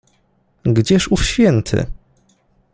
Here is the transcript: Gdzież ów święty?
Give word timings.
Gdzież 0.65 1.07
ów 1.11 1.23
święty? 1.25 1.85